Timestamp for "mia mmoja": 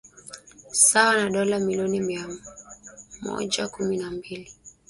1.99-3.67